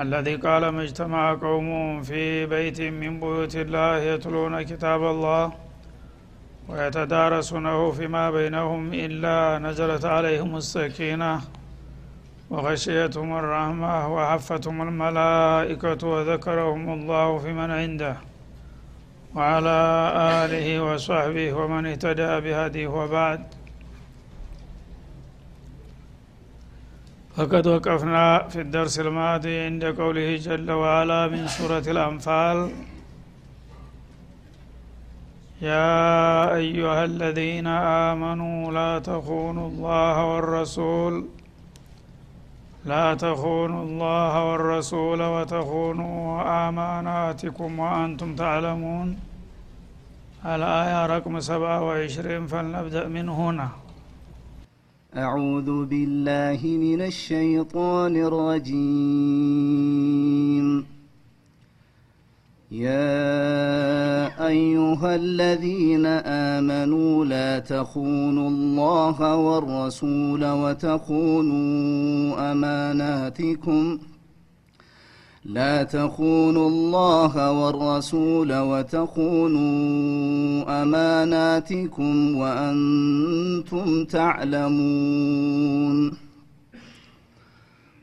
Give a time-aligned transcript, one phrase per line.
[0.00, 5.52] الذي قال ما اجتمع قوم في بيت من بيوت الله يتلون كتاب الله
[6.68, 11.40] ويتدارسونه فيما بينهم إلا نزلت عليهم السكينة
[12.50, 18.16] وغشيتهم الرحمة وحفتهم الملائكة وذكرهم الله في من عنده
[19.34, 19.78] وعلى
[20.44, 23.53] آله وصحبه ومن اهتدى بهديه وبعد.
[27.36, 32.58] فقد وقفنا في الدرس الماضي عند قوله جل وعلا من سورة الأنفال.
[35.62, 37.66] يا أيها الذين
[38.10, 41.14] آمنوا لا تخونوا الله والرسول
[42.84, 46.22] لا تخونوا الله والرسول وتخونوا
[46.68, 49.08] آماناتكم وأنتم تعلمون.
[50.46, 53.68] الآية رقم سبعة وعشرين فلنبدأ من هنا.
[55.16, 58.84] أعوذ بالله من الشيطان الرجيم.
[62.70, 66.06] يا أيها الذين
[66.56, 73.98] آمنوا لا تخونوا الله والرسول وتخونوا أماناتكم
[75.44, 79.62] لا تخونوا الله والرسول وتخونوا
[80.82, 85.44] أماناتكم وأنتم تعلمون.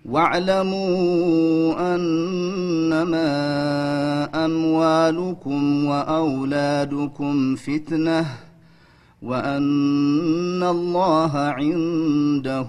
[0.06, 3.26] واعلموا أنما
[4.46, 8.26] أموالكم وأولادكم فتنة
[9.22, 12.68] وأن الله عنده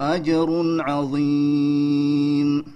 [0.00, 2.75] أجر عظيم.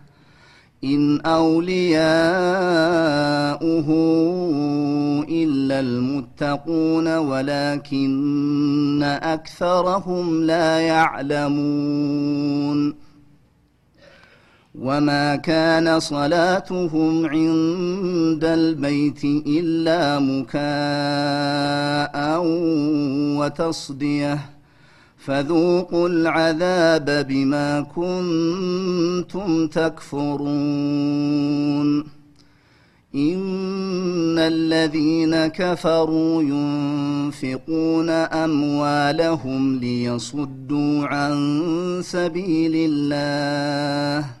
[0.83, 1.85] إن أولياؤه
[5.29, 12.21] إلا المتقون ولكن أكثرهم لا يعلمون
[14.75, 20.61] وما كان صلاتهم عند البيت إلا مكاء
[23.37, 24.39] وتصدية
[25.25, 30.41] فذوقوا العذاب بما كنتم تكفرون.
[33.15, 41.61] إن الذين كفروا ينفقون أموالهم ليصدوا عن
[42.03, 44.40] سبيل الله.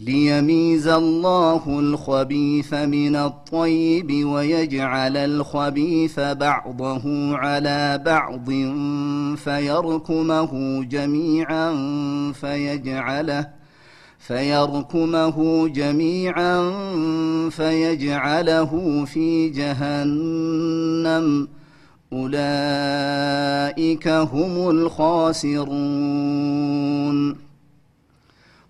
[0.00, 8.50] ليميز الله الخبيث من الطيب ويجعل الخبيث بعضه على بعض
[9.36, 11.72] فيركمه جميعا
[12.32, 13.48] فيجعله
[14.18, 16.70] فيركمه جميعا
[17.50, 21.48] فيجعله في جهنم.
[22.12, 25.76] أولئك هم الخاسرون.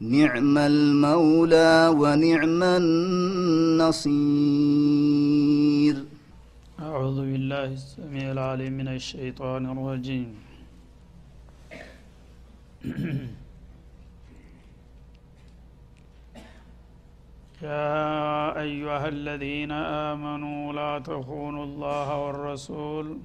[0.00, 4.04] نعم المولى ونعم النصير.
[6.80, 10.34] أعوذ بالله السميع العليم من الشيطان الرجيم.
[17.62, 19.72] يا أيها الذين
[20.10, 23.18] آمنوا لا تخونوا الله والرسول.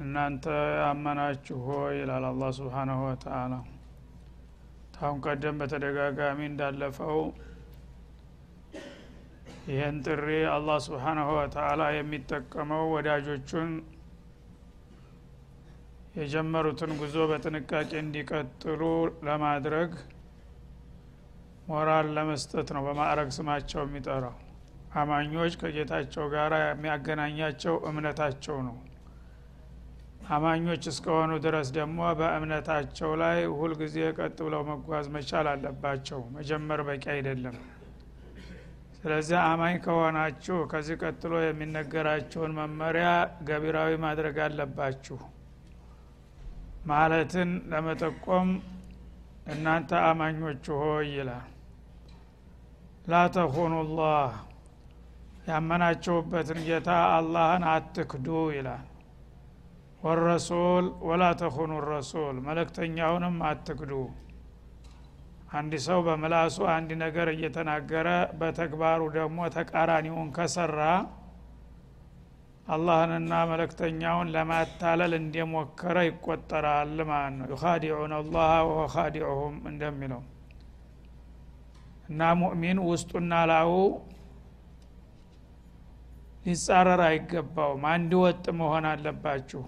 [0.00, 0.46] أن أنت
[0.90, 3.79] آمناته إلى الله سبحانه وتعالى.
[5.00, 7.18] ታሁን ቀደም በተደጋጋሚ እንዳለፈው
[9.68, 13.70] ይህን ጥሪ አላህ ስብሓናሁ ወተአላ የሚጠቀመው ወዳጆቹን
[16.14, 18.82] የጀመሩትን ጉዞ በጥንቃቄ እንዲቀጥሉ
[19.26, 19.90] ለማድረግ
[21.68, 24.36] ሞራል ለመስጠት ነው በማዕረግ ስማቸው የሚጠራው።
[24.94, 28.76] አማኞች ከጌታቸው ጋር የሚያገናኛቸው እምነታቸው ነው
[30.30, 37.56] አማኞች እስከሆኑ ድረስ ደግሞ በእምነታቸው ላይ ሁልጊዜ ቀጥ ብለው መጓዝ መቻል አለባቸው። መጀመር በቂ አይደለም።
[38.96, 43.08] ስለዚህ አማኝ ከሆናችሁ ከዚህ ቀጥሎ የሚነገራቸውን መመሪያ
[43.48, 45.18] ገቢራዊ ማድረግ አለባችሁ።
[46.90, 48.50] ማለትን ለመጠቆም
[49.52, 51.48] እናንተ አማኞች ሆይ ይላል።
[53.10, 54.30] ላተኹኑ ላህ
[55.48, 58.84] ያመናችሁበትን ጌታ አላህን አትክዱ ይላል
[60.02, 63.92] ወረሱል ወላ ተኹኑ ረሱል መለክተኛውንም አትክዱ
[65.52, 68.08] አንድ ሰው በምላሱ አንድ ነገር እየተናገረ
[68.40, 70.80] በተግባሩ ደግሞ ተቃራኒውን ከሰራ
[72.66, 80.22] አላህንና መለክተኛውን ለማታለል እንደሞከረ ይቆጠራል ማለት ነው። ዩኻዲዑን አላህ ወሆ ኻዲዑሁም እንደሚለው
[82.08, 83.72] እና ሙእሚን ውስጡና ላው
[86.44, 89.62] ሊጻረር አይገባውም። አንድ ወጥ መሆን አለባችሁ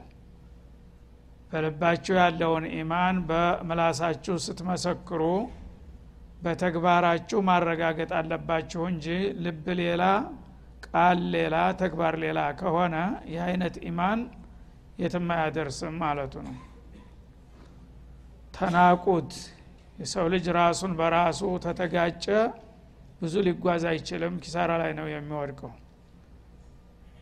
[1.52, 5.23] በልባችሁ ያለውን ኢማን በምላሳችሁ ስትመሰክሩ
[6.42, 9.06] በተግባራችሁ ማረጋገጥ አለባችሁ እንጂ
[9.44, 10.04] ልብ ሌላ
[10.87, 12.94] ቃል ሌላ ተግባር ሌላ ከሆነ
[13.28, 14.21] ይህ አይነት ኢማን
[15.02, 16.56] የትም አያደርስም ማለቱ ነው።
[18.54, 19.30] ተናቁት።
[19.99, 22.25] የሰው ልጅ ራሱን በራሱ ተተጋጨ
[23.21, 25.73] ብዙ ሊጓዝ አይችልም ኪሳራ ላይ ነው የሚወድቀው።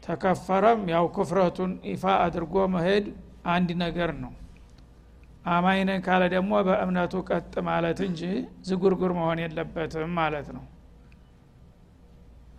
[0.03, 3.07] ተከፈረም ያው ክፍረቱን ይፋ አድርጎ መሄድ
[3.49, 4.33] አንድ ነገር ነው።
[5.47, 8.21] አማኝ ነኝ ካለ ደግሞ በእምነቱ ቀጥ ማለት እንጂ
[8.69, 10.65] ዝጉርጉር መሆን የለበትም ማለት ነው።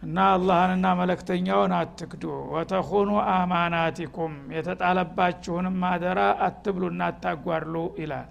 [0.02, 2.24] እና አላህንና መለክተኛውን አትክዱ
[2.54, 8.30] ወተኹኑ አማናቲኩም የተጣለባችሁንም አደራ አትብሉና አታጓርሉ ይላል።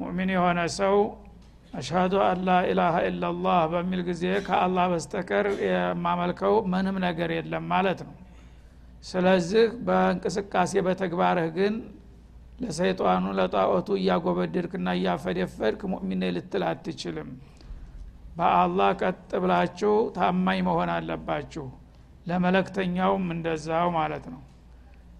[0.00, 0.96] ሙእሚን የሆነ ሰው
[1.74, 8.14] አሽሀዱ አን ላ ኢላሀ ኢላላህ በሚል ጊዜ ከአላህ በስተቀር የማመልከው ምንም ነገር የለም ማለት ነው
[9.04, 11.74] ስለዚህ በእንቅስቃሴ በተግባርህ ግን
[12.62, 17.28] ለሰይጣኑ ለጣዖቱ እያጎበደድክና እያፈደፈድክ ሙእሚን ልትል አትችልም።
[18.36, 21.64] በአላህ ቀጥ ብላችሁ ታማኝ መሆን አለባችሁ።
[22.26, 24.40] ለመለክተኛውም እንደዛው ማለት ነው።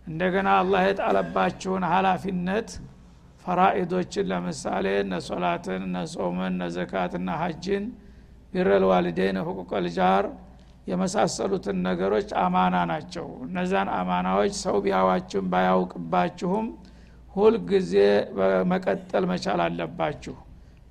[0.07, 2.69] እንደገና አላህ የጣለባችሁን ሀላፊነት
[3.45, 7.85] ፈራኢዶችን ለምሳሌ እነ ሶላትን እነ ጾምን እነ ዘካትና ሀጅን
[8.53, 9.87] ቢረል ዋሊደይን ሁቁቀል
[10.91, 16.67] የመሳሰሉትን ነገሮች አማና ናቸው። እነዛን አማናዎች ሰው ቢያዋችሁም ባያውቅባችሁም
[17.35, 17.93] ሁልጊዜ
[18.71, 20.37] መቀጠል መቻል አለባችሁ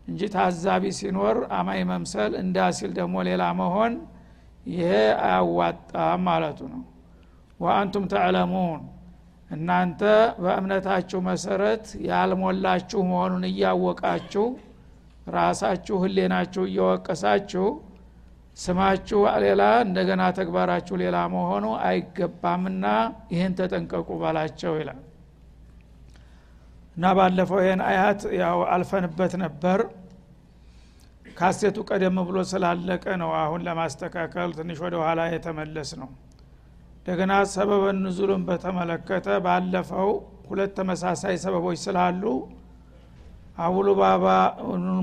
[0.07, 3.93] እንጂ ታዛቢ ሲኖር አማኝ መምሰል እንዳሲል ደግሞ ሌላ መሆን
[4.71, 4.91] ይሄ
[5.25, 6.81] አያዋጣም ማለቱ ነው።
[7.59, 8.81] ወአንቱም ተዕለሙን
[9.49, 10.01] እናንተ
[10.41, 14.45] በእምነታችሁ መሰረት ያልሞላችሁ መሆኑን እያወቃችሁ
[15.31, 17.65] ራሳችሁ ህሌናችሁ እየወቀሳችሁ
[18.59, 22.85] ስማችሁ ሌላ እንደገና ተግባራችሁ ሌላ መሆኑ አይገባምና
[23.33, 24.99] ይህን ተጠንቀቁ ባላቸው ይላል።
[26.95, 29.79] እና ባለፈው ይህን አያት ያው አልፈንበት ነበር።
[31.37, 36.09] ካሴቱ ቀደም ብሎ ስላለቀ ነው አሁን ለማስተካከል ትንሽ ወደ ኋላ የተመለስ ነው
[36.99, 40.09] እንደገና ሰበበ ንዙሉን በተመለከተ ባለፈው
[40.49, 42.23] ሁለት ተመሳሳይ ሰበቦች ስላሉ
[43.59, 44.25] አቡሉ ባባ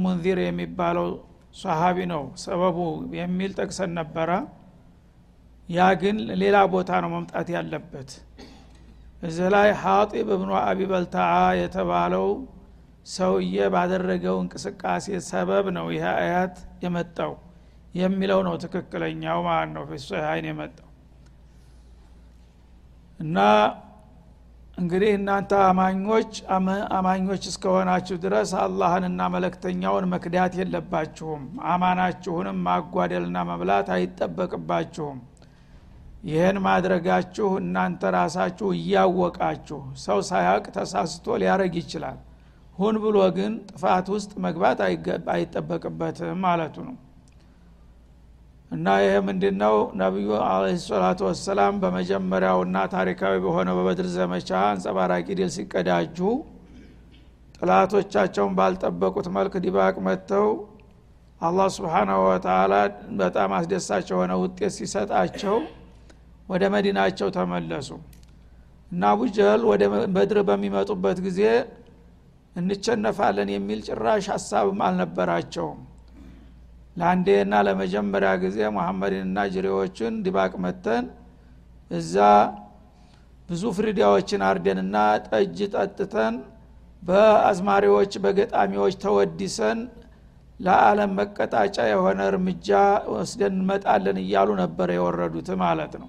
[0.05, 1.09] ሙንዚር የሚባለው
[1.57, 2.79] ሰሃቢ ነው ሰበቡ
[3.19, 4.31] የሚል ጠቅሰን ነበረ።
[5.69, 8.11] ያ ግን ሌላ ቦታ ነው መምጣት ያለበት።
[9.23, 12.27] እዚህ ላይ ሀጢብ እብኑ አቢ በልታዓ የተባለው
[13.09, 17.33] ሰውዬ ባደረገው እንቅስቃሴ ሰበብ ነው ይህ አያት የመጣው
[17.95, 20.89] የሚለው ነው ትክክለኛው ማለት ነው ፊሶሀይን የመጣው።
[23.21, 23.37] እና
[24.77, 26.33] እንግዲህ እናንተ አማኞች
[26.97, 35.19] አማኞች እስከሆናችሁ ድረስ አላህንና መለክተኛውን መክዳት የለባችሁም። አማናችሁንም ማጓደልና መብላት አይጠበቅባችሁም።
[36.29, 42.19] ይህን ማድረጋችሁ እናንተ ራሳችሁ እያወቃችሁ ሰው ሳያውቅ ተሳስቶ ሊያረግ ይችላል።
[42.79, 44.79] ሁን ብሎ ግን ጥፋት ውስጥ መግባት
[45.35, 46.97] አይጠበቅበትም ማለቱ ነው
[48.71, 49.75] እና ይህ ምንድነው?
[50.01, 56.19] ነቢዩ አለ ሰላቱ ወሰላም በመጀመሪያውና ታሪካዊ በሆነው በበድር ዘመቻ አንጸባራቂ ድል ሲቀዳጁ
[57.57, 60.49] ጥላቶቻቸውን ባልጠበቁት መልክ ዲባቅ መጥተው
[61.41, 62.75] አላህ ስብሓናሁ ወተላ
[63.21, 65.57] በጣም አስደሳች የሆነ ውጤት ሲሰጣቸው
[66.49, 67.89] ወደ መዲናቸው ተመለሱ።
[68.91, 69.83] እና አቡጀህል ወደ
[70.15, 71.41] በድር በሚመጡበት ጊዜ
[72.57, 75.81] እንቸነፋለን የሚል ጭራሽ ሀሳብም አልነበራቸውም
[76.97, 81.07] ለአንዴና ለመጀመሪያ ጊዜ ሙሐመድንና ጅሬዎችን ድባቅ መተን
[81.91, 82.15] እዛ
[83.49, 86.37] ብዙ ፍሪዳዎችን አርደንና ጠጅ ጠጥተን
[87.03, 89.81] በአዝማሪዎች በገጣሚዎች ተወዲሰን
[90.61, 92.69] ለዓለም መቀጣጫ የሆነ እርምጃ
[93.15, 96.09] ወስደን እንመጣለን እያሉ ነበር የወረዱት ማለት ነው።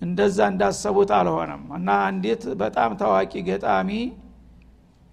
[0.00, 3.90] እንደዛ እንዳሰቡት አልሆነም። እና አንዲት በጣም ታዋቂ ገጣሚ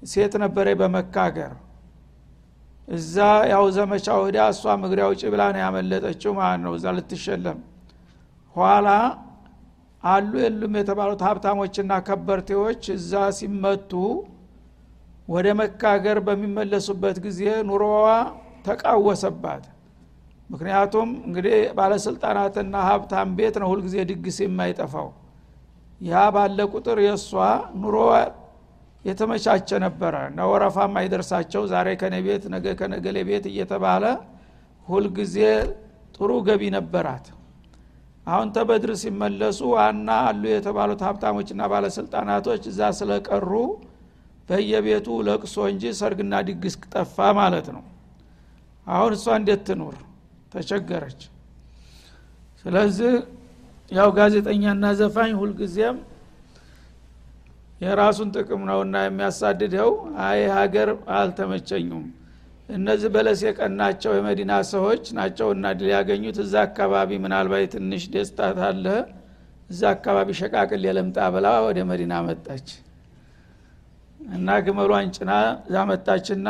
[0.01, 1.51] ሴት ነበረ በመካገር
[2.87, 3.15] እዛ
[3.51, 7.59] ያው ዘመቻው ህዳ እሷ ምግሪያ ውጭ ብላ ነው ያመለጠችው ማለት ነው። እዛ ልትሸለም
[8.55, 8.87] ኋላ
[10.03, 13.91] አሉ የሉም የተባሉት ሀብታሞችና ከበርቴዎች እዛ ሲመቱ
[15.27, 18.07] ወደ መካገር በሚመለሱበት ጊዜ ኑሮዋ
[18.67, 19.63] ተቃወሰባት።
[20.49, 25.07] ምክንያቱም እንግዲህ ባለስልጣናትና ሀብታም ቤት ነው ሁልጊዜ ድግስ የማይጠፋው።
[26.01, 27.31] ያ ባለ ቁጥር የእሷ
[27.81, 27.95] ኑሮ
[29.05, 34.03] የተመቻቸ ነበረ። እና ወረፋም አይደርሳቸው። ዛሬ ከነ ቤት ነገ ከነገሌ ቤት እየተባለ
[34.88, 35.36] ሁልጊዜ
[36.15, 37.25] ጥሩ ገቢ ነበራት።
[38.27, 43.50] አሁን ተበድር ሲመለሱ ዋና አሉ የተባሉት ሀብታሞችና ባለስልጣናቶች እዛ ስለቀሩ
[44.50, 47.83] በየቤቱ ለቅሶ እንጂ ሰርግና ድግስ ጠፋ ማለት ነው።
[48.88, 49.95] አሁን እሷ እንዴት ትኑር?
[50.53, 51.22] ተቸገረች።
[52.65, 53.13] ስለዚህ
[53.91, 55.95] ያው ጋዜጠኛና ዘፋኝ ሁልጊዜም
[57.82, 59.89] የራሱን ጥቅም ነውና የሚያሳድደው።
[60.25, 62.06] አይ ሀገር አልተመቸኙም።
[62.70, 68.86] እነዚህ በለስ የቀናቸው የመዲና ሰዎች ናቸውና ድል ያገኙት። እዛ አካባቢ ምናልባት ትንሽ ደስታ ታለ።
[69.70, 72.68] እዛ አካባቢ ሸቃቅል የለምጣ ብላ ወደ መዲና መጣች።
[74.30, 75.32] እና ግመሏን ጭና
[75.68, 76.50] እዛ መጣችና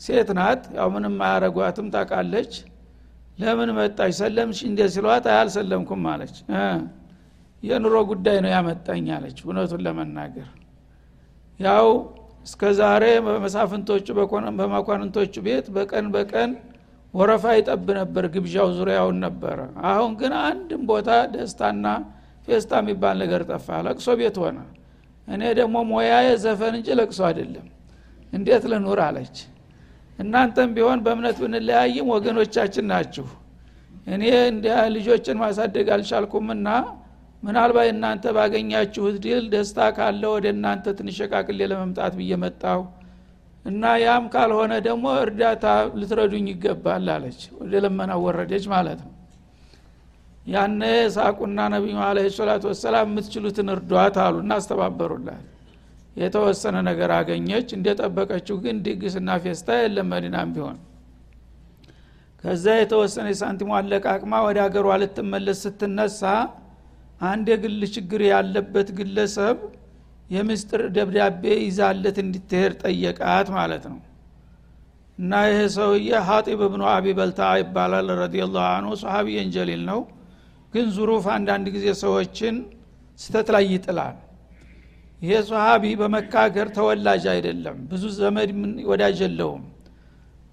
[0.00, 2.52] ሴት ናት። ያው ምንም አያረጓትም ታቃለች
[3.38, 4.12] ለምን መጣች?
[4.20, 6.36] ሰለምሽ እንደ ሲሏት አያልሰለምኩም አለች
[7.62, 10.48] የኑሮ ጉዳይ ነው ያመጣኝ አለች እውነቱን ለመናገር።
[11.60, 11.86] ያው
[12.46, 14.06] እስከ ዛሬ በመሳፍንቶቹ
[14.58, 16.50] በመኳንንቶቹ ቤት በቀን በቀን
[17.14, 19.58] ወረፋ ይጠብ ነበር ግብዣው ዙሪያውን ነበረ።
[19.90, 21.86] አሁን ግን አንድም ቦታ ደስታና
[22.46, 24.58] ፌስታ የሚባል ነገር ጠፋ። ለቅሶ ቤት ሆነ።
[25.28, 27.66] እኔ ደግሞ ሞያዬ ዘፈን እንጂ ለቅሶ አይደለም።
[28.32, 29.36] እንዴት ልኑር አለች።
[30.18, 33.26] እናንተም ቢሆን በእምነት ብንለያይም ወገኖቻችን ናችሁ።
[34.06, 36.68] እኔ እንዲ ልጆችን ማሳደግ አልቻልኩምና
[37.42, 42.80] ምናልባት እናንተ ባገኛችሁት ድል ደስታ ካለ ወደ እናንተ ትንሽ ሸቃቅሌ ለመምጣት ብዬ መጣሁ።
[43.64, 45.64] እና ያም ካልሆነ ደግሞ እርዳታ
[45.98, 49.12] ልትረዱኝ ይገባል አለች። ወደ ለመና ወረደች ማለት ነው።
[50.46, 50.82] ያነ
[51.14, 55.44] ሳቁና ነቢዩ አለ ሰላቱ ወሰላም የምትችሉትን እርዷት አሉ። እና አስተባበሩላት
[56.16, 60.78] የተወሰነ ነገር አገኘች። እንደጠበቀችው ግን ድግስና ፌስታ የለም መዲናም ቢሆን።
[62.44, 66.22] ከዛ የተወሰነ ሳንቲሙ አለቃቅማ ወደ ሀገሯ ልትመለስ ስትነሳ
[67.20, 69.58] አንድ የግል ችግር ያለበት ግለሰብ
[70.30, 73.98] የምስጥር ደብዳቤ ይዛለት እንድትሄድ ጠየቃት ማለት ነው።
[75.18, 80.00] እና ይህ ሰውዬ ሀጢብ ብኑ አቢ በልታ ይባላል ረዲየላሁ አንሁ ሰሀቢየን ጀሊል ነው።
[80.72, 82.56] ግን ዙሩፍ አንዳንድ ጊዜ ሰዎችን
[83.18, 84.16] ስተት ላይ ይጥላል።
[85.22, 88.50] ይሄ ሰሃቢ በመካ ሀገር ተወላጅ አይደለም ብዙ ዘመድ
[88.90, 89.64] ወዳጅ የለውም።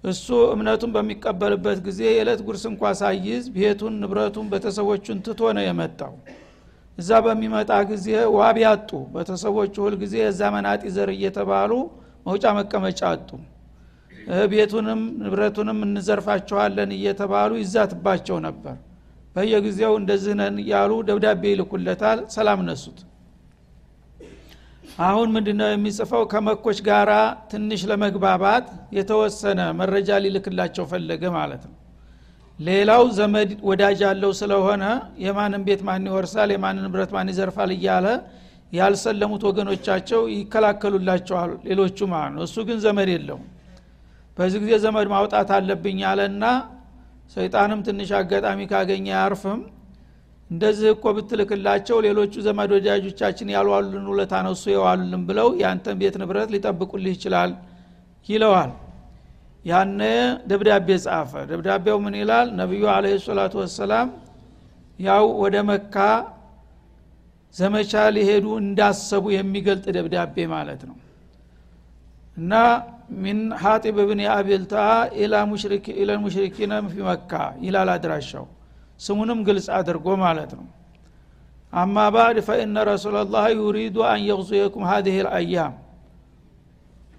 [0.04, 6.12] እሱ እምነቱን በሚቀበልበት ጊዜ የዕለት ጉርስ እንኳ ሳይዝ ቤቱን ንብረቱን ቤተሰቦቹን ትቶ ነው የመጣው
[6.98, 11.72] እዛ በሚመጣ ጊዜ ዋቢ አጡ ቤተሰቦቹ ሁልጊዜ የዛ መናጢ ዘር እየተባሉ
[12.26, 13.28] መውጫ መቀመጫ አጡ።
[14.52, 18.76] ቤቱንም ንብረቱንም እንዘርፋቸዋለን እየተባሉ ይዛትባቸው ነበር።
[19.36, 22.98] በየጊዜው እንደዚህ ነን እያሉ ደብዳቤ ይልኩለታል። ሰላም ነሱት።
[25.06, 26.22] አሁን ምንድነው የሚጽፈው?
[26.32, 27.12] ከመኮች ጋራ
[27.52, 28.66] ትንሽ ለመግባባት
[28.98, 31.74] የተወሰነ መረጃ ሊልክላቸው ፈለገ ማለት ነው
[32.58, 34.84] ሌላው ዘመድ ወዳጅ ያለው ስለሆነ
[35.24, 38.06] የማንን ቤት ማን ይወርሳል የማንን ንብረት ማን ይዘርፋል እያለ
[38.72, 43.44] ያልሰለሙት ወገኖቻቸው ይከላከሉላቸዋል ሌሎቹ ማለት ነው። እሱ ግን ዘመድ የለውም።
[44.36, 46.44] በዚህ ጊዜ ዘመድ ማውጣት አለብኝ አለና
[47.36, 49.60] ሰይጣንም ትንሽ አጋጣሚ ካገኘ አያርፍም።
[50.50, 57.14] እንደዚህ እኮ ብትልክላቸው ሌሎቹ ዘመድ ወዳጆቻችን ያልዋሉልን ውለታ ነው የዋሉልን ብለው የአንተን ቤት ንብረት ሊጠብቁልህ
[57.16, 57.52] ይችላል
[58.26, 58.70] ይለዋል
[59.66, 60.00] ያነ
[60.50, 62.48] ደብዳቤ ጻፈ። ደብዳቤው ምን ይላል?
[62.60, 64.08] ነቢዩ አለ ሰላቱ ወሰላም
[64.98, 65.96] ያው ወደ መካ
[67.54, 70.96] ዘመቻ ሊሄዱ እንዳሰቡ የሚገልጥ ደብዳቤ ማለት ነው።
[72.36, 72.52] እና
[73.22, 74.74] ሚን ሀጢብ ብን አቤልታ
[75.20, 75.34] ኢላ
[76.22, 77.32] ሙሽሪኪነ ፊ መካ
[77.64, 78.46] ይላል አድራሻው።
[79.00, 80.66] ስሙንም ግልጽ አድርጎ ማለት ነው።
[81.72, 85.74] አማ ባዕድ ፈኢነ ረሱላላህ ዩሪዱ አን የግዙየኩም ሀዚህ ልአያም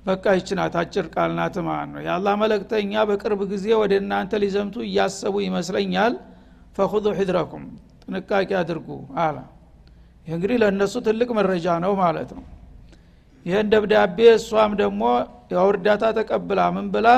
[0.08, 5.36] በቃ ይችናት አጭር ቃል ናት ማለት ነው። የአላህ መለክተኛ በቅርብ ጊዜ ወደ እናንተ ሊዘምቱ እያሰቡ
[5.46, 6.14] ይመስለኛል።
[6.78, 7.64] ፈኹዙ ሒድረኩም
[8.04, 8.90] ጥንቃቄ አድርጉ
[9.24, 9.38] አለ።
[10.28, 12.46] ይህ እንግዲህ ለእነሱ ትልቅ መረጃ ነው ማለት ነው።
[13.46, 15.02] ይህን ደብዳቤ እሷም ደግሞ
[15.54, 17.10] ያው እርዳታ ተቀብላ ምን ብላ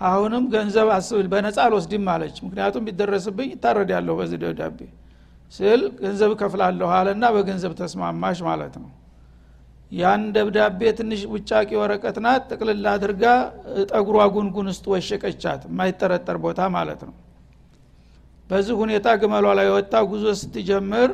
[0.00, 4.78] አሁንም ገንዘብ አስብል በነጻ አልወስድም አለች። ምክንያቱም ቢደረስብኝ ይታረድ ያለሁ በዚህ ደብዳቤ
[5.52, 8.90] ስል ገንዘብ ከፍላለሁ አለና በገንዘብ ተስማማሽ ማለት ነው
[9.92, 13.24] ያን ደብዳቤ ትንሽ ውጫቂ ወረቀት ናት ጥቅልል አድርጋ
[13.90, 17.14] ጠጉሯ ጉንጉን ውስጥ ወሸቀቻት። የማይጠረጠር ቦታ ማለት ነው።
[18.50, 21.10] በዚህ ሁኔታ ግመሏ ላይ ወጣ ጉዞ ስትጀምር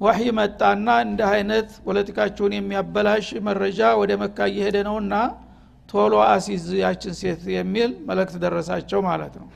[0.00, 5.14] ወሒ መጣና እንደ አይነት ፖለቲካችሁን የሚያበላሽ መረጃ ወደ መካ እየሄደ ነውና
[5.88, 9.48] ቶሎ አሲዝ ያችን ሴት የሚል መልእክት ደረሳቸው ማለት ነው።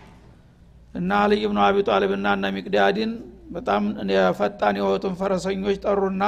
[0.95, 3.11] እና አልይ ብኑ አቢ ጣሊብና እነ ሚቅዳድን
[3.55, 3.83] በጣም
[4.39, 6.25] ፈጣን የሆኑትን ፈረሰኞች ጠሩና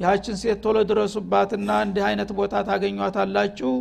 [0.00, 3.72] ያችን ሴት ቶሎ ድረሱባትና እንዲህ አይነት ቦታ ታገኟታላችሁ?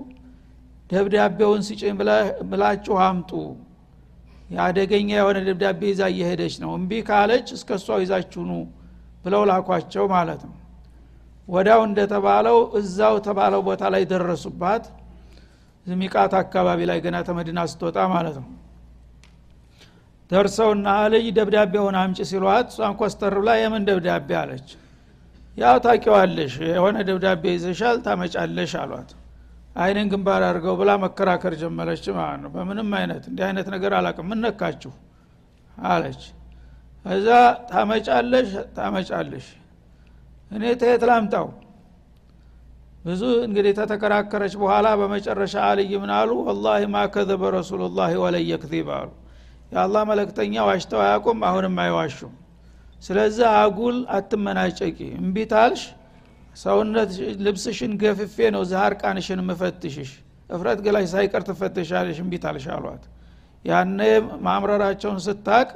[0.90, 1.94] ደብዳቤውን ስጭኝ
[2.50, 3.32] ብላችሁ አምጡ።
[4.54, 8.52] የአደገኛ የሆነ ደብዳቤ ይዛ እየሄደች ነው። እምቢ ካለች እስከ እሷ ይዛችሁኑ
[9.24, 10.56] ብለው ላኳቸው ማለት ነው።
[11.48, 14.84] ወዲያው እንደተባለው እዛው ተባለው ቦታ ላይ ደረሱባት።
[15.86, 18.50] ሚቃት አካባቢ ላይ ገና ከመዲና ስትወጣ ማለት ነው።
[20.32, 24.68] ደርሰውና አልይ ደብዳቤውን አምጭ ሲሏት እሷን ኮስተር ብላ የምን ደብዳቤ አለች
[25.58, 29.10] ያው ታቂዋለሽ የሆነ ደብዳቤ ይዘሻል ታመጫለሽ አሏት።
[29.76, 34.94] አይንን ግንባር አድርገው ብላ መከራከር ጀመረች ማለት ነው። በምንም አይነት እንዲህ አይነት ነገር አላቅም ምነካችሁ
[35.88, 36.22] አለች።
[37.06, 37.30] እዛ
[37.72, 39.48] ታመጫለሽ ታመጫለሽ።
[40.52, 41.48] እኔ ተየት ላምጣው።
[43.06, 46.32] ብዙ እንግዲህ ተተከራከረች። በኋላ በመጨረሻ አልይ ምን አሉ?
[46.48, 49.10] ወላሂ ማ ከዘበ ረሱሉላህ ወለን የክዚብ አሉ።
[49.72, 52.34] የአላህ መለክተኛ ዋሽተው አያቁም አሁንም አይዋሹም
[53.04, 54.82] ስለዚህ አጉል አትመናጨቂ።
[55.20, 55.84] እምቢታልሽ
[56.58, 57.12] ሰውነት
[57.46, 60.12] ልብስሽን ገፍፌ ነው ዛሃር ቃንሽን ምፈትሽሽ።
[60.50, 63.04] እፍረት ገላሽ ሳይቀር ትፈትሻለሽ እምቢታልሽ አሏት።
[63.66, 64.00] ያነ
[64.46, 65.68] ማምረራቸውን ስታቅ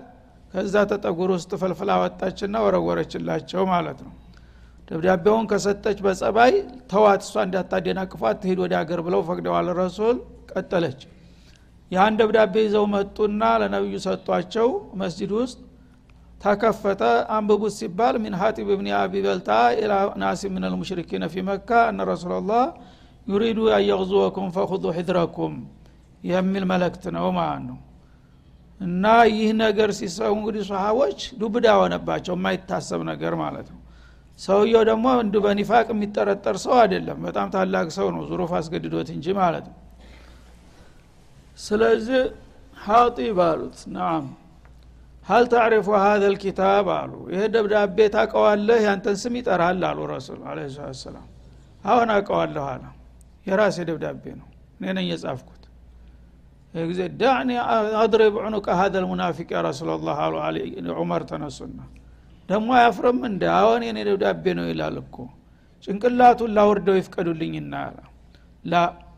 [0.53, 4.13] ከዛ ተጠጉር ውስጥ ፈልፍላ ወጣችና ወረወረችላቸው ማለት ነው።
[4.87, 6.53] ደብዳቤውን ከሰጠች በጸባይ
[6.91, 10.17] ተዋት እሷ እንዳታደናቅፏት ትሄድ ወደ ሀገር ብለው ፈቅደዋል። ረሱል
[10.51, 10.99] ቀጠለች።
[11.91, 14.69] ያን ደብዳቤ ይዘው መጡና ለነቢዩ ሰጧቸው።
[15.01, 15.57] መስጅድ ውስጥ
[16.41, 17.01] ተከፈተ።
[17.35, 22.63] አንብቡት ሲባል ሚን ሀጢብ ብን አቢ በልታ ኢላ ናሲ ምን ልሙሽሪኪነ ፊ መካ እነ ረሱላላህ
[23.27, 25.55] ዩሪዱ አየغዙወኩም ፈኹዙ ሒድረኩም
[26.27, 27.77] የሚል መልእክት ነው ማለት ነው።
[28.81, 33.81] እና ይህ ነገር ሲሰሙ እንግዲህ ሰሃቦች ዱብዳ ሆነባቸው የማይታሰብ ነገር ማለት ነው።
[34.39, 39.65] ሰውየው ደግሞ እንዲ በኒፋቅ የሚጠረጠር ሰው አይደለም። በጣም ታላቅ ሰው ነው ዙሩፍ አስገድዶት እንጂ ማለት
[39.71, 39.77] ነው።
[41.59, 42.21] ስለዚህ
[42.77, 44.25] ሀጢብ አሉት። ናም
[45.27, 49.81] ሀል ታዕሪፉ ሀዘ ልኪታብ አሉ። ይህ ደብዳቤ ታቀዋለህ ያንተን ስም ይጠራል?
[49.89, 50.59] አሉ ረሱል አለ
[50.99, 51.27] ሰላም
[51.83, 52.83] አሁን አቀዋለሁ አለ።
[53.47, 55.53] የራሴ ደብዳቤ ነው። እኔ ነኝ የጻፍኩት.
[56.73, 57.51] ጊዜ ዳዕኒ
[58.01, 60.35] አድሪብ ዑኑቀ ሀዘ ልሙናፊቅ ያ ረሱላ ላህ አሉ
[60.97, 61.79] ዑመር ተነሱና።
[62.49, 65.15] ደግሞ አያፍርም እንደ አሁን የኔ ደብዳቤ ነው ይላል እኮ።
[65.83, 67.73] ጭንቅላቱን ላውርደው ይፍቀዱልኝና
[68.63, 68.75] ላ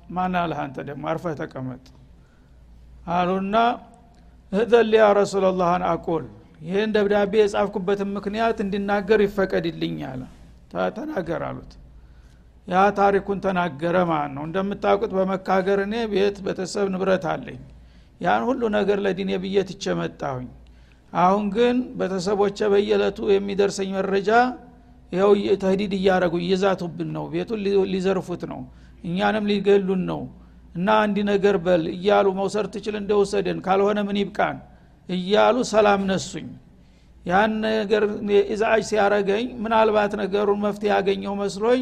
[0.09, 1.03] ማን አለህ አንተ ደግሞ?
[1.11, 1.83] አርፈህ ተቀመጥ
[3.11, 3.55] አሉና
[4.51, 6.23] እህዘን ያ ረሱላላህን አቁል
[6.61, 10.21] ይህን ደብዳቤ የጻፍኩበትን ምክንያት እንዲናገር ይፈቀድልኝ አለ።
[10.95, 11.71] ተናገር አሉት።
[12.67, 17.61] ያ ታሪኩን ተናገረ ማለት ነው። እንደምታውቁት በመካ ሀገር እኔ ቤት ቤተሰብ ንብረት አለኝ።
[18.21, 20.49] ያን ሁሉ ነገር ለዲኔ ብዬ ትቼ መጣሁኝ።
[21.13, 24.29] አሁን ግን ቤተሰቦቼ በየለቱ የሚደርሰኝ መረጃ
[25.11, 25.31] ይኸው
[25.61, 27.61] ተህዲድ እያረጉ እየዛቱብን ነው። ቤቱን
[27.93, 28.61] ሊዘርፉት ነው።
[29.03, 30.21] እኛንም ሊገሉን ነው
[30.75, 34.57] እና አንዲ ነገር በል እያሉ መውሰድ ትችል እንደወሰደን ካልሆነ ምን ይብቃን
[35.09, 36.47] እያሉ ሰላም ነሱኝ።
[37.25, 38.03] ያን ነገር
[38.53, 41.81] ኢዛአጅ ሲያረገኝ ምናልባት ነገሩን መፍትሄ ያገኘው መስሎኝ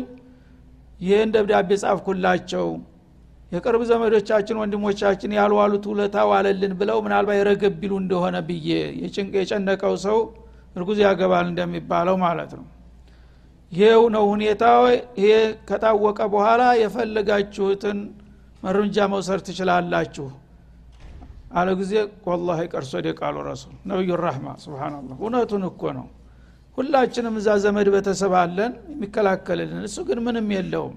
[1.00, 2.68] ይህን ደብዳቤ ጻፍኩላቸው።
[3.52, 8.70] የቅርብ ዘመዶቻችን ወንድሞቻችን ያልዋሉት ውለታ ዋለልን ብለው ምናልባት የረገብ ቢሉ እንደሆነ ብዬ
[9.36, 10.18] የጨነቀው ሰው
[10.76, 12.66] እርጉዝ ያገባል እንደሚባለው ማለት ነው።
[13.72, 14.64] ይሄው ነው ሁኔታ
[15.20, 15.30] ይሄ
[15.70, 17.98] ከታወቀ በኋላ የፈለጋችሁትን
[18.68, 20.28] እርምጃ መውሰድ ትችላላችሁ።
[21.52, 21.94] አለ ጊዜ
[22.28, 26.08] ወላሂ ቀርሶ ደቃሉ ረሱል ነቢዩ ራህማ ስብናላህ እውነቱን እኮ ነው።
[26.78, 30.96] ሁላችንም እዛ ዘመድ ቤተሰብ አለን የሚከላከልልን እሱ ግን ምንም የለውም።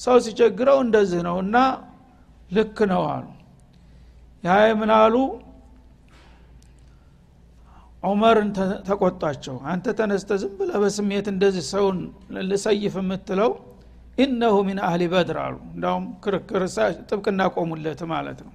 [0.00, 1.56] ሰው ሲቸግረው እንደዚህ ነው እና
[2.50, 3.26] ልክ ነው አሉ።
[4.44, 4.90] ያ ምን
[8.02, 8.50] ዑመርን
[8.88, 11.98] ተቆጣቸው። አንተ ተነስተ ዝም ብለ በስሜት እንደዚህ ሰውን
[12.50, 13.50] ልሰይፍ የምትለው
[14.18, 16.62] ኢነሁ ሚን አህሊ በድር አሉ። እንዳውም ክርክር
[17.08, 18.52] ጥብቅና ቆሙለት ማለት ነው።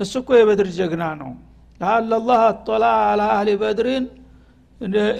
[0.00, 1.30] እሱ እኮ የበድር ጀግና ነው።
[1.80, 4.04] ለአለ ላህ አጦላ አላ አህሊ በድሪን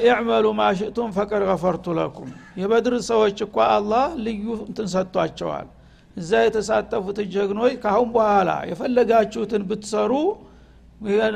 [0.04, 5.68] ኢዕመሉ ማሽእቱም ፈቀድ ገፈርቱ ለኩም። የበድር ሰዎች እኳ አላህ ልዩ እንትን ሰጥቷቸዋል።
[6.16, 10.12] እዛ የተሳተፉት ጀግኖች ካሁን በኋላ የፈለጋችሁትን ብትሰሩ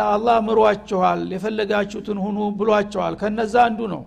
[0.09, 4.03] አላህ ምሯችኋል የፈለጋችሁትን ሁኑ ብሏቸዋል። ከነዛ አንዱ ነው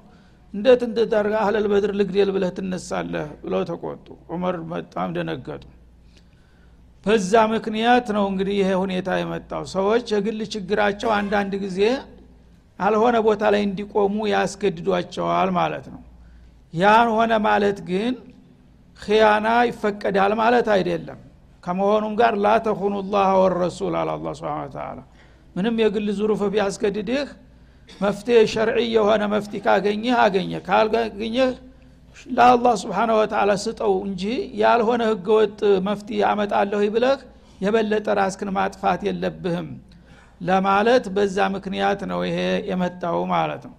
[0.53, 3.27] እንዴት እንድታርጋ አህለል በድር ልግዴል ብለህ ትነሳለህ?
[3.43, 5.63] ብለው ተቆጡ። ዑመር በጣም ደነገጡ።
[7.05, 11.79] በዛ ምክንያት ነው እንግዲህ ይሄ ሁኔታ የመጣው። ሰዎች የግል ችግራቸው አንዳንድ ጊዜ
[12.79, 16.01] አልሆነ ቦታ ላይ እንዲቆሙ ያስገድዷቸዋል ማለት ነው።
[16.73, 18.13] ያን ሆነ ማለት ግን
[18.99, 21.19] ክያና ይፈቀዳል ማለት አይደለም።
[21.63, 24.99] ከመሆኑም ጋር ላተኹኑ ላህ ወረሱል አለ አላ ስብን
[25.55, 27.27] ምንም የግል ዙሩፍ ቢያስገድድህ
[28.01, 31.51] መፍትሄ ሸርዒ የሆነ መፍትሄ ካገኘህ አገኘ ካልገኘህ
[32.29, 34.23] ለአላህ ስብሓነ ወተላ ስጠው እንጂ
[34.61, 37.19] ያልሆነ ህገወጥ መፍትሄ አመጣለሁ ብለህ
[37.61, 39.69] የበለጠ ራስክን ማጥፋት የለብህም
[40.41, 42.37] ለማለት በዛ ምክንያት ነው ይሄ
[42.69, 43.75] የመጣው ማለት ነው።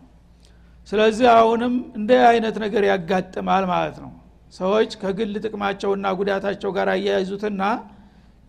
[0.88, 4.10] ስለዚህ አሁንም እንደ አይነት ነገር ያጋጥማል ማለት ነው።
[4.52, 7.62] ሰዎች ከግል ጥቅማቸውና ጉዳታቸው ጋር አያይዙትና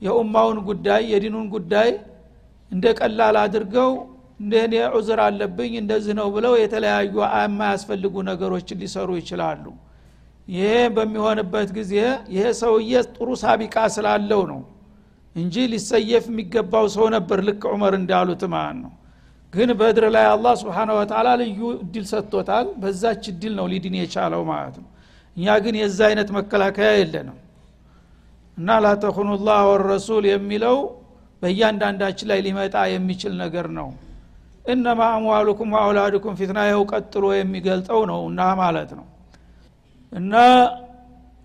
[0.02, 1.90] የኡማውን ጉዳይ የዲኑን ጉዳይ
[2.72, 3.92] እንደ ቀላል አድርገው
[4.42, 9.66] እንደ እኔ ዑዝር አለብኝ እንደዚህ ነው ብለው የተለያዩ የማያስፈልጉ ነገሮችን ሊሰሩ ይችላሉ።
[10.48, 10.64] ይሄ
[10.96, 11.94] በሚሆንበት ጊዜ
[12.36, 14.62] ይሄ ሰውዬ ጥሩ ሳቢቃ ስላለው ነው
[15.36, 18.92] እንጂ ሊሰየፍ የሚገባው ሰው ነበር። ልክ ዑመር እንዳሉት ማለት ነው።
[19.54, 24.76] ግን በድር ላይ አላህ ስብሓን ወተላ ልዩ እድል ሰጥቶታል። በዛች እድል ነው ሊድን የቻለው ማለት
[24.82, 24.90] ነው።
[25.38, 27.38] እኛ ግን የዛ አይነት መከላከያ የለንም።
[28.58, 30.78] እና ላተኩኑ ላህ ወረሱል የሚለው
[31.42, 33.90] በእያንዳንዳችን ላይ ሊመጣ የሚችል ነገር ነው
[34.66, 39.06] እነማ አምዋሉኩም ወአውላዱኩም ፊትና ይኸው ቀጥሎ የሚገልጠው ነው እና ማለት ነው።
[40.12, 40.34] እና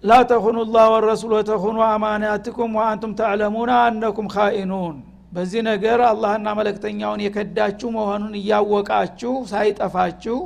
[0.04, 4.96] ላ ተኹኑ ላህ ወረሱል ወተኹኑ አማናትኩም ወአንቱም ተዕለሙና አነኩም ካኢኑን
[5.32, 10.36] በዚህ ነገር አላህና መለክተኛውን የከዳችሁ መሆኑን እያወቃችሁ ሳይጠፋችሁ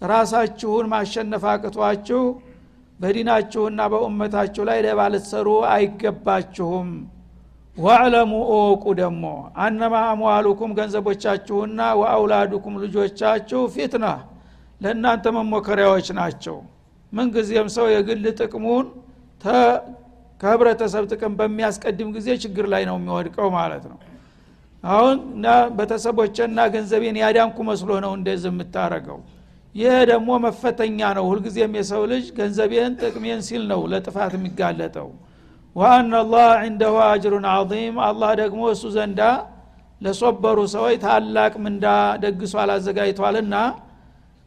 [0.00, 2.22] ራሳችሁን ማሸነፍ አቅቷችሁ
[3.00, 4.78] በዲናችሁና በኡመታችሁ ላይ
[5.08, 6.88] ልትሰሩ አይገባችሁም
[7.76, 9.24] ዋዕለሙ እወቁ ደግሞ
[9.62, 14.06] አነማ አምዋሉኩም ገንዘቦቻችሁና ወአውላዱኩም ልጆቻችሁ ፊትና
[14.80, 16.56] ለእናንተ መሞከሪያዎች ናቸው።
[17.12, 18.86] ምንጊዜም ሰው የግል ጥቅሙን
[20.40, 23.98] ከህብረተሰብ ጥቅም በሚያስቀድም ጊዜ ችግር ላይ ነው የሚወድቀው ማለት ነው።
[24.84, 25.16] አሁን
[25.78, 29.20] ቤተሰቦችና ገንዘቤን ያዳንኩ መስሎ ነው እንደዚህ የምታረገው።
[29.74, 35.08] ይህ ደግሞ መፈተኛ ነው። ሁልጊዜም የሰው ልጅ ገንዘቤን ጥቅሜን ሲል ነው ለጥፋት የሚጋለጠው
[35.76, 39.20] ወአና ላህ ዕንደሁ አጅሩን አዚም አላህ ደግሞ እሱ ዘንዳ
[40.00, 41.86] ለሶበሩ ሰዎች ታላቅ ምንዳ
[42.22, 43.56] ደግሷል አዘጋጅቷልና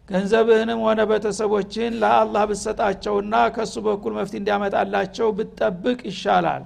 [0.09, 6.63] ገንዘብህንም ሆነ ቤተሰቦችን ለአላህ ብሰጣቸውና ከእሱ በኩል መፍት እንዲያመጣላቸው ብትጠብቅ ይሻላል።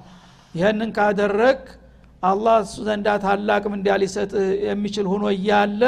[0.53, 1.59] ይህንን ካደረግ
[2.23, 4.31] አላህ እሱ ዘንዳ ታላቅ ምንዳ ሊሰጥ
[4.67, 5.81] የሚችል ሁኖ እያለ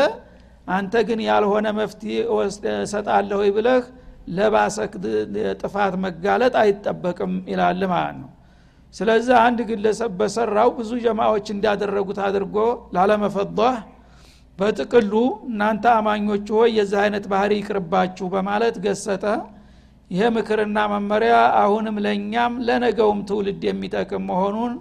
[0.74, 2.14] አንተ ግን ያልሆነ መፍትሄ
[2.78, 3.84] እሰጣለሁ ብለህ
[4.36, 4.94] ለባሰክ
[5.62, 8.30] ጥፋት መጋለጥ አይጠበቅም ይላል ማለት ነው
[8.96, 12.58] ስለዚህ አንድ ግለሰብ በሰራው ብዙ ጀማዎች እንዳደረጉት አድርጎ
[12.96, 13.76] ላለመፈضህ
[14.60, 15.14] በጥቅሉ
[15.48, 19.24] እናንተ አማኞች ሆይ የዚህ አይነት ባህሪ ይቅርባችሁ በማለት ገሰጠ።
[20.12, 24.74] ይሄ ምክርና መመሪያ አሁንም ለእኛም ለነገውም ትውልድ የሚጠቅም መሆኑን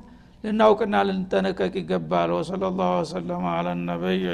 [0.44, 4.24] ልናውቅና ልንጠነቀቅ ይገባል። ወሰለ ላሁ ወሰለማ አላ ነቢይ